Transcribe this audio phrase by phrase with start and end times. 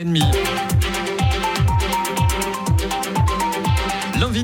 [0.00, 0.49] Ennemi.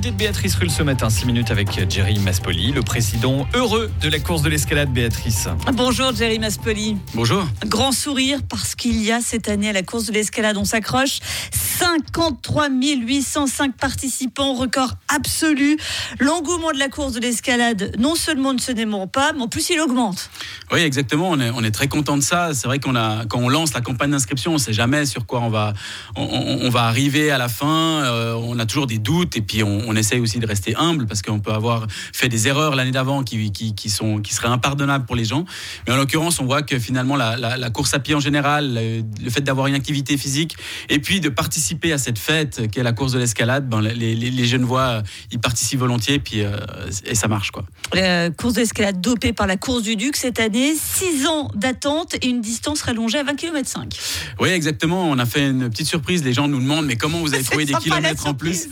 [0.07, 4.21] De Béatrice Rulle ce matin, 6 minutes avec Jerry Maspoli, le président heureux de la
[4.21, 5.49] course de l'escalade, Béatrice.
[5.73, 6.97] Bonjour Jerry Maspoli.
[7.13, 7.45] Bonjour.
[7.67, 11.19] Grand sourire parce qu'il y a cette année à la course de l'escalade, on s'accroche,
[11.51, 15.77] 53 805 participants, record absolu.
[16.21, 19.69] L'engouement de la course de l'escalade, non seulement ne se dément pas, mais en plus
[19.71, 20.31] il augmente.
[20.73, 21.31] Oui, exactement.
[21.31, 22.55] On est, on est très content de ça.
[22.55, 25.27] C'est vrai qu'on a, quand on lance la campagne d'inscription, on ne sait jamais sur
[25.27, 25.75] quoi on va,
[26.17, 28.05] on, va arriver à la fin.
[28.05, 31.23] Euh, on a toujours des doutes et puis on, essaye aussi de rester humble parce
[31.23, 35.17] qu'on peut avoir fait des erreurs l'année d'avant qui, qui, sont, qui seraient impardonnables pour
[35.17, 35.45] les gens.
[35.87, 38.79] Mais en l'occurrence, on voit que finalement la, course à pied en général,
[39.23, 40.57] le, fait d'avoir une activité physique
[40.89, 44.15] et puis de participer à cette fête qui est la course de l'escalade, ben, les,
[44.15, 46.57] les, jeunes voient, ils participent volontiers puis, euh,
[47.05, 47.51] et ça marche.
[47.51, 47.65] Quoi.
[47.93, 52.15] La course de l'escalade dopée par la course du Duc cette année, 6 ans d'attente
[52.15, 53.97] et une distance rallongée à 20 km 5.
[54.41, 55.09] Oui, exactement.
[55.09, 56.25] On a fait une petite surprise.
[56.25, 58.69] Les gens nous demandent mais comment vous avez trouvé des kilomètres en plus?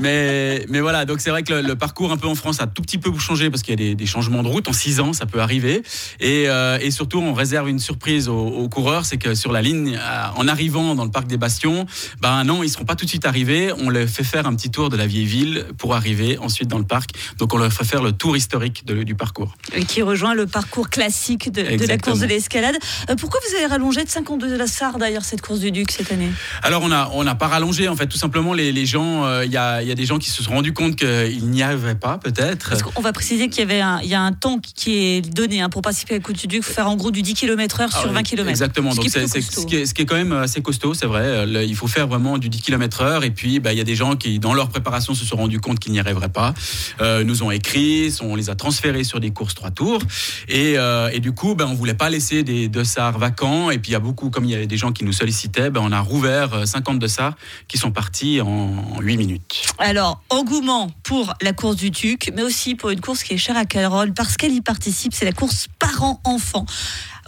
[0.00, 2.82] mais, mais voilà, donc c'est vrai que le, parcours un peu en France a tout
[2.82, 4.68] petit peu changé parce qu'il y a des, changements de route.
[4.68, 5.82] En 6 ans, ça peut arriver.
[6.20, 9.98] Et, euh, et surtout, on réserve une surprise aux, coureurs, c'est que sur la ligne,
[10.00, 11.86] euh, en arrivant dans le parc des Bastions,
[12.20, 13.72] ben non, ils seront pas tout de suite arrivés.
[13.78, 16.78] On les fait faire un petit tour de la vieille ville pour arriver ensuite dans
[16.78, 17.10] le parc.
[17.38, 19.54] Donc on leur fait faire le tour historique du parcours.
[19.86, 22.76] qui rejoint le parcours classique de, la course de l'escalade.
[23.10, 25.90] Euh, pourquoi vous avez rallongé de 52 de la SAR d'ailleurs cette course du Duc
[25.90, 26.30] cette année?
[26.62, 29.52] Alors on n'a on a pas rallongé en fait, tout simplement les, les gens, il
[29.52, 32.18] y, a, y, a, des gens qui se sont rendus compte qu'ils n'y arriveraient pas
[32.18, 32.72] peut-être.
[32.94, 35.60] On va préciser qu'il y avait un, il y a un temps qui est donné
[35.60, 37.92] hein, pour participer à la course du Duc, faire en gros du 10 km heure
[37.92, 38.48] sur 20 km.
[38.48, 41.44] Exactement, donc c'est ce, qui est quand même assez costaud, c'est vrai.
[41.66, 43.96] il faut faire vraiment du 10 km heure et puis bah, il y a des
[43.96, 46.54] gens qui dans leur préparation se sont rendus compte qu'ils n'y arriveraient pas,
[47.00, 50.02] euh, nous ont écrit, on les a transférés sur des courses trois tours
[50.48, 53.90] et, euh, et du coup ben, on voulait pas laisser des dossards vacants et puis
[53.90, 55.90] il y a beaucoup, comme il y avait des gens qui nous sollicitaient, ben, on
[55.90, 57.34] a rouvert 50 euh, dossards
[57.66, 59.66] qui sont partis en 8 minutes.
[59.78, 63.56] Alors, engouement pour la course du TUC, mais aussi pour une course qui est chère
[63.56, 66.66] à Carole parce qu'elle y participe, c'est la course parents-enfants.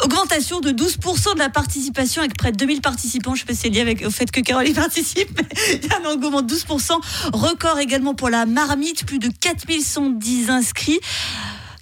[0.03, 3.35] Augmentation de 12% de la participation avec près de 2000 participants.
[3.35, 5.49] Je ne sais pas si c'est lié avec, au fait que Carole y participe, mais
[5.75, 6.93] il y a un engouement de 12%.
[7.33, 11.01] Record également pour la marmite, plus de 4110 inscrits.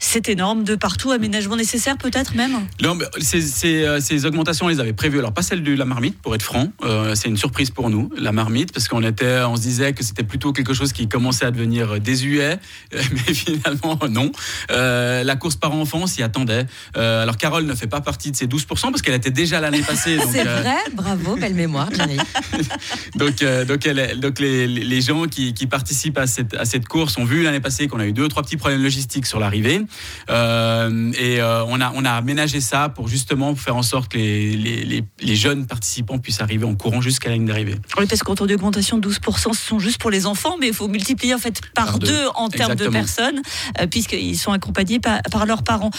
[0.00, 4.68] C'est énorme de partout, aménagement nécessaire peut-être même Non, mais ces, euh, ces, augmentations, on
[4.68, 5.18] les avait prévues.
[5.18, 8.10] Alors pas celle de la marmite, pour être franc, euh, c'est une surprise pour nous,
[8.16, 11.46] la marmite, parce qu'on était, on se disait que c'était plutôt quelque chose qui commençait
[11.46, 12.58] à devenir désuet,
[12.92, 14.30] mais finalement non.
[14.70, 16.66] Euh, la course par enfant s'y attendait.
[16.94, 20.18] alors Carole ne fait pas partie de ces 12% parce qu'elle était déjà l'année passée.
[20.32, 21.88] c'est vrai, bravo, belle mémoire,
[23.16, 27.18] donc, donc, elle, donc les, les, gens qui, qui, participent à cette, à cette course
[27.18, 29.82] ont vu l'année passée qu'on a eu deux, trois petits problèmes logistiques sur l'arrivée.
[30.30, 34.18] Euh, et euh, on, a, on a aménagé ça pour justement faire en sorte que
[34.18, 37.76] les, les, les, jeunes participants puissent arriver en courant jusqu'à la ligne d'arrivée.
[37.98, 40.74] Oui, parce qu'en taux d'augmentation de 12%, ce sont juste pour les enfants, mais il
[40.74, 42.26] faut multiplier en fait par, deux.
[42.34, 43.40] en termes de personnes,
[43.80, 45.90] euh, puisqu'ils sont accompagnés par, par leurs parents.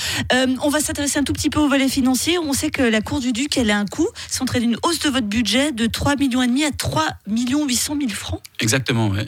[0.61, 2.37] on va s'intéresser un tout petit peu au volet financier.
[2.37, 4.07] On sait que la Cour du Duc, elle a un coût.
[4.27, 8.41] C'est entraîne une hausse de votre budget de 3,5 millions à 3 800 000 francs.
[8.59, 9.21] Exactement, oui.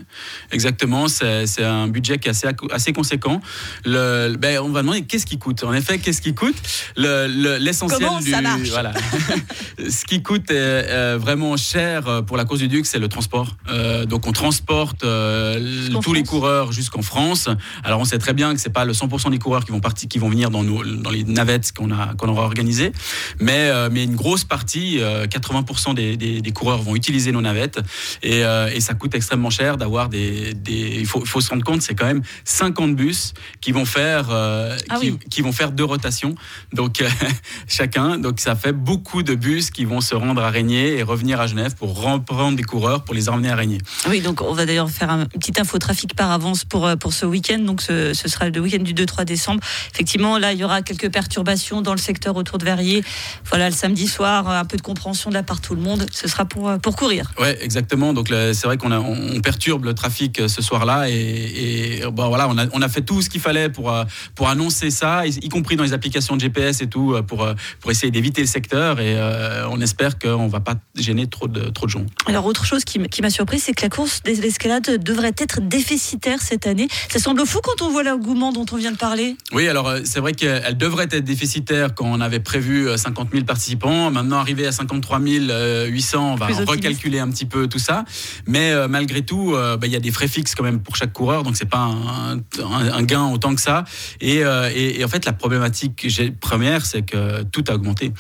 [0.52, 1.08] Exactement.
[1.08, 3.42] C'est un budget qui est assez, assez conséquent.
[3.86, 5.64] Le, ben, on va demander qu'est-ce qui coûte.
[5.64, 6.56] En effet, qu'est-ce qui coûte
[6.98, 8.32] L'essentiel le, du.
[8.32, 8.70] Ça marche?
[8.70, 8.94] voilà.
[9.90, 13.56] Ce qui coûte euh, vraiment cher euh, pour la course du Duc, c'est le transport.
[13.70, 17.50] Euh, donc, on transporte tous les coureurs jusqu'en France.
[17.84, 20.08] Alors, on sait très bien que c'est pas le 100% des coureurs qui vont, partir,
[20.08, 22.92] qui vont venir dans, nos, dans les navettes qu'on qu'on aura organisées.
[23.40, 27.80] Mais, mais une grosse partie, 80% des, des, coureurs vont utiliser nos navettes.
[28.24, 30.54] Et, et ça coûte extrêmement cher d'avoir des.
[30.54, 34.30] des il faut, faut, se rendre compte, c'est quand même 50 bus qui vont faire
[34.42, 36.36] euh, ah qui, vont faire deux rotations,
[36.74, 37.10] donc euh,
[37.68, 38.18] chacun.
[38.18, 41.48] Donc ça fait beaucoup de bus qui vont se rendre à Régnier et revenir à
[41.48, 43.80] Genève pour reprendre des coureurs pour les emmener à Régnier.
[44.10, 47.26] Oui, donc on va d'ailleurs faire un petit infotrafic par avance pour, euh, pour ce
[47.26, 47.60] week-end.
[47.60, 49.62] Donc ce, sera le week-end du 2-3 décembre.
[49.94, 53.04] Effectivement, là, il y aura quelques perturbations dans le secteur autour de Verrier.
[53.46, 56.06] Voilà, le samedi soir, un peu de compréhension de la part de tout le monde.
[56.12, 57.32] Ce sera pour, pour courir.
[57.40, 58.14] Oui, exactement.
[58.14, 62.66] Donc c'est vrai qu'on on perturbe le trafic ce soir-là et, bon, voilà, on a,
[62.74, 63.94] on a fait tout ce qu'il fallait pour,
[64.36, 67.54] pour annoncer ça, y compris dans les applications de GPS et tout, euh, pour, euh,
[67.80, 69.00] pour essayer d'éviter le secteur.
[69.00, 72.06] Et euh, on espère qu'on ne va pas gêner trop de, trop de gens.
[72.26, 76.42] Alors, autre chose qui, m'a surpris, c'est que la course des escalades devrait être déficitaire
[76.42, 76.88] cette année.
[77.10, 79.36] Ça semble fou quand on voit l'engouement dont on vient de parler.
[79.54, 84.12] Oui, alors c'est vrai qu'elle devrait être déficitaire quand on avait prévu 50 000 participants.
[84.12, 88.06] Maintenant, arrivé à 53 800, on va recalculer un petit peu tout ça.
[88.48, 91.44] Mais malgré tout, bah, il y a des frais fixes quand même pour chaque coureur,
[91.44, 93.84] donc c'est pas un, un, gain autant que ça.
[94.22, 94.44] Et,
[94.76, 96.08] et, en fait, la problématique
[96.40, 98.12] première, c'est que tout a augmenté.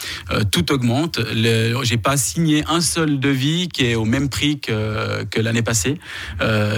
[0.51, 1.19] tout augmente.
[1.83, 5.97] J'ai pas signé un seul devis qui est au même prix que, l'année passée.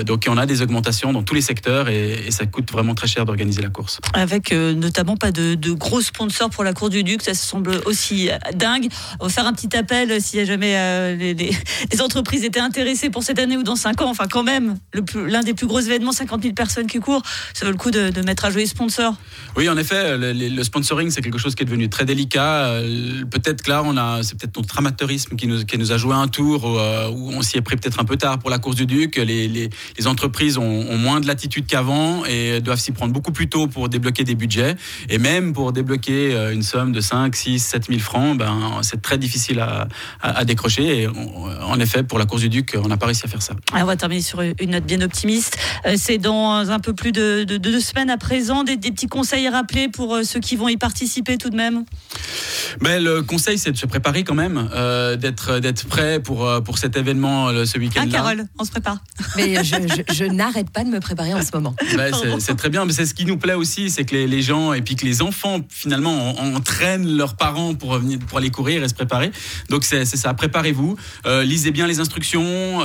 [0.06, 3.26] donc, on a des augmentations dans tous les secteurs et, ça coûte vraiment très cher
[3.26, 4.00] d'organiser la course.
[4.14, 8.30] Avec notamment pas de, de, gros sponsors pour la course du Duc, ça semble aussi
[8.56, 8.88] dingue.
[9.20, 11.34] On va faire un petit appel si jamais les,
[11.92, 14.10] les, entreprises étaient intéressées pour cette année ou dans 5 ans.
[14.10, 14.78] Enfin, quand même,
[15.16, 17.24] l'un des plus gros événements, 50 000 personnes qui courent,
[17.54, 18.68] ça vaut le coup de, mettre à jouer les
[19.14, 19.34] sponsors.
[19.56, 22.66] Oui, en effet, le, sponsoring, c'est quelque chose qui est devenu très délicat.
[22.66, 25.98] Euh, peut-être que là, on a, c'est peut-être notre amateurisme qui nous, qui nous a
[25.98, 28.58] joué un tour où, euh, on s'y est pris peut-être un peu tard pour la
[28.58, 29.18] course du Duc.
[29.18, 29.70] Les, les,
[30.08, 34.24] entreprises ont, moins de latitude qu'avant et doivent s'y prendre beaucoup plus tôt pour débloquer
[34.24, 34.76] des budgets.
[35.10, 39.02] Et même pour débloquer euh, une somme de 5, 6, 7 000 francs, ben, c'est
[39.02, 39.88] très difficile à,
[40.22, 41.04] à, décrocher.
[41.04, 43.54] Et en effet, pour la course du Duc, on n'a pas réussi à faire ça.
[43.74, 45.58] on va terminer sur une note bien optimiste.
[45.96, 48.64] C'est dans un peu plus de, deux semaines à présent.
[48.64, 51.86] Des, petits conseils à rappeler pour euh, ceux qui vont y participer tout de même?
[52.82, 56.50] Mais ben, Le conseil, c'est de se préparer quand même, euh, d'être, d'être prêt pour,
[56.64, 58.06] pour cet événement ce week-end.
[58.06, 58.98] Ah, Carole, on se prépare.
[59.36, 61.76] Mais je, n'arrête pas de me préparer en ce moment.
[61.96, 64.74] Ben, c'est, très bien, mais c'est ce qui nous plaît aussi, c'est que les, gens
[64.74, 68.88] et puis que les enfants, finalement, entraînent leurs parents pour, venir, pour aller courir et
[68.88, 69.32] se préparer.
[69.70, 70.98] Donc c'est, ça, préparez-vous,
[71.44, 72.82] lisez bien les instructions,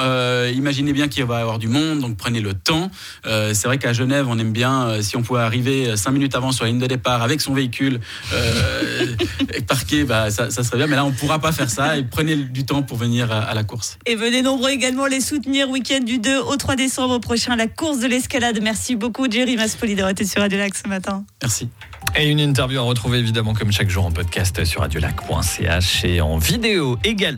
[0.52, 2.90] imaginez bien qu'il va y avoir du monde, donc prenez le temps.
[3.26, 6.34] Euh, c'est vrai qu'à Genève, on aime bien, euh, si on pouvait arriver cinq minutes
[6.34, 8.00] avant sur la ligne de départ avec son véhicule
[9.68, 10.86] parqué, bah, ça, serait bien.
[10.86, 11.96] Mais là, on ne pourra pas faire ça.
[11.96, 13.98] Et prenez du temps pour venir à, la course.
[14.06, 18.00] Et venez nombreux également les soutenir week-end du 2 au 3 décembre prochain, la course
[18.00, 18.58] de l'escalade.
[18.62, 21.24] Merci beaucoup, Jerry Maspoli, d'avoir été sur Radio Lac ce matin.
[21.42, 21.68] Merci.
[22.16, 26.38] Et une interview à retrouver évidemment comme chaque jour en podcast sur radiolac.ch et en
[26.38, 27.26] vidéo également.